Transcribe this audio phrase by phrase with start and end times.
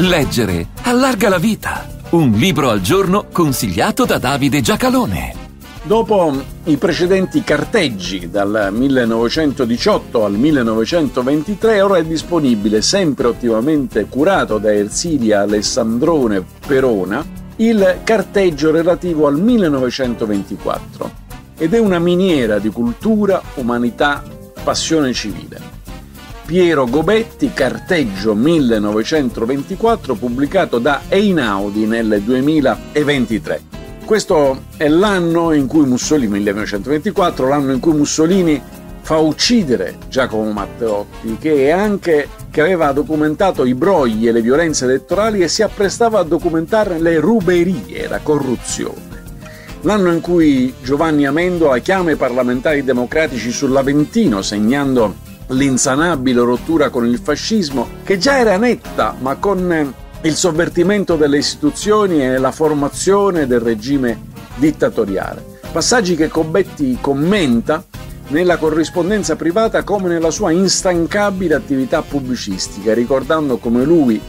[0.00, 1.84] Leggere allarga la vita.
[2.10, 5.34] Un libro al giorno consigliato da Davide Giacalone.
[5.82, 14.72] Dopo i precedenti carteggi dal 1918 al 1923, ora è disponibile, sempre ottimamente curato da
[14.72, 17.26] Ersilia Alessandrone Perona,
[17.56, 21.10] il carteggio relativo al 1924
[21.58, 24.22] ed è una miniera di cultura, umanità,
[24.62, 25.77] passione civile.
[26.48, 33.60] Piero Gobetti, Carteggio 1924, pubblicato da Einaudi nel 2023.
[34.06, 38.62] Questo è l'anno in cui Mussolini, 1924, l'anno in cui Mussolini
[39.02, 45.42] fa uccidere Giacomo Matteotti, che, anche, che aveva documentato i brogli e le violenze elettorali
[45.42, 49.06] e si apprestava a documentare le ruberie, la corruzione.
[49.82, 57.18] L'anno in cui Giovanni Amendola chiama i parlamentari democratici sull'Aventino, segnando l'insanabile rottura con il
[57.18, 63.60] fascismo, che già era netta, ma con il sovvertimento delle istituzioni e la formazione del
[63.60, 64.18] regime
[64.56, 65.56] dittatoriale.
[65.70, 67.84] Passaggi che Cobetti commenta
[68.28, 74.20] nella corrispondenza privata come nella sua instancabile attività pubblicistica, ricordando come lui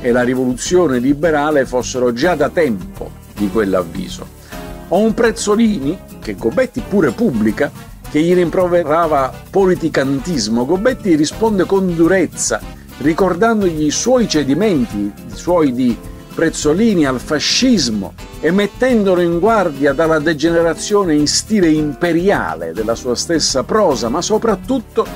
[0.00, 4.40] e la rivoluzione liberale fossero già da tempo di quell'avviso.
[4.88, 7.70] Ho un Prezzolini, che Gobetti pure pubblica,
[8.12, 12.60] che gli rimproverava politicantismo, Gobetti risponde con durezza,
[12.98, 15.96] ricordandogli i suoi cedimenti, i suoi di
[16.34, 23.62] Prezzolini al fascismo e mettendolo in guardia dalla degenerazione in stile imperiale della sua stessa
[23.62, 25.06] prosa, ma soprattutto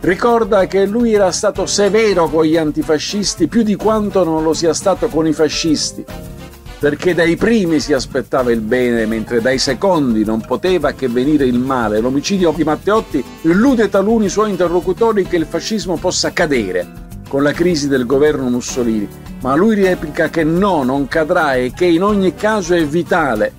[0.00, 4.74] ricorda che lui era stato severo con gli antifascisti più di quanto non lo sia
[4.74, 6.04] stato con i fascisti
[6.78, 11.58] perché dai primi si aspettava il bene, mentre dai secondi non poteva che venire il
[11.58, 12.00] male.
[12.00, 17.88] L'omicidio di Matteotti illude taluni suoi interlocutori che il fascismo possa cadere con la crisi
[17.88, 19.08] del governo Mussolini,
[19.40, 23.52] ma lui replica che no, non cadrà e che in ogni caso è vitale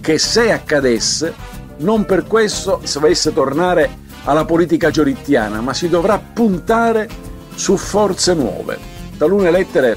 [0.00, 1.34] che se accadesse,
[1.78, 7.08] non per questo si dovesse tornare alla politica gioritiana, ma si dovrà puntare
[7.54, 8.78] su forze nuove.
[9.16, 9.96] Talune lettere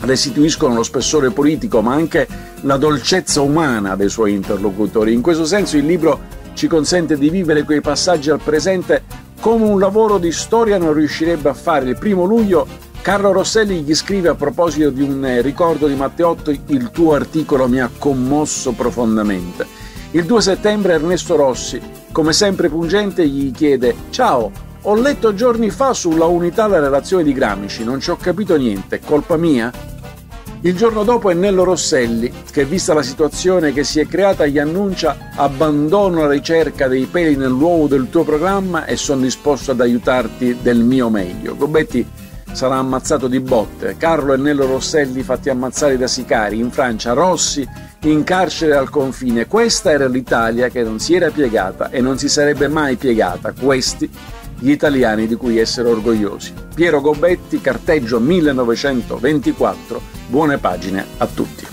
[0.00, 2.26] restituiscono lo spessore politico ma anche
[2.62, 5.12] la dolcezza umana dei suoi interlocutori.
[5.12, 9.02] In questo senso il libro ci consente di vivere quei passaggi al presente
[9.40, 11.88] come un lavoro di storia non riuscirebbe a fare.
[11.88, 12.66] Il primo luglio
[13.00, 17.80] Carlo Rosselli gli scrive a proposito di un ricordo di Matteotto il tuo articolo mi
[17.80, 19.66] ha commosso profondamente.
[20.10, 21.80] Il 2 settembre Ernesto Rossi,
[22.12, 24.50] come sempre pungente, gli chiede Ciao,
[24.82, 29.00] ho letto giorni fa sulla unità la relazione di Gramsci, non ci ho capito niente,
[29.00, 29.72] colpa mia?
[30.62, 34.58] Il giorno dopo è Nello Rosselli, che vista la situazione che si è creata gli
[34.58, 40.58] annuncia abbandono la ricerca dei peli nell'uovo del tuo programma e sono disposto ad aiutarti
[40.60, 41.54] del mio meglio.
[41.54, 42.04] Gobetti
[42.50, 47.66] sarà ammazzato di botte, Carlo e Nello Rosselli fatti ammazzare da sicari, in Francia Rossi
[48.02, 49.46] in carcere al confine.
[49.46, 53.52] Questa era l'Italia che non si era piegata e non si sarebbe mai piegata.
[53.52, 54.10] Questi
[54.58, 56.52] gli italiani di cui essere orgogliosi.
[56.74, 61.67] Piero Gobetti, carteggio 1924 Buone pagine a tutti.